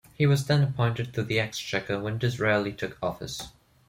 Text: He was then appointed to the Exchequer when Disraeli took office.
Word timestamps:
He 0.15 0.25
was 0.25 0.47
then 0.47 0.63
appointed 0.63 1.13
to 1.13 1.21
the 1.21 1.39
Exchequer 1.39 1.99
when 1.99 2.17
Disraeli 2.17 2.73
took 2.73 2.97
office. 3.03 3.49